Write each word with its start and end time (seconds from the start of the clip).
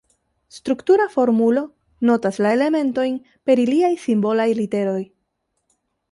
Struktura 0.49 1.05
formulo 1.15 1.61
notas 2.09 2.39
la 2.45 2.53
elementojn 2.57 3.19
per 3.49 3.61
iliaj 3.65 3.91
simbolaj 4.05 4.47
literoj. 4.61 4.99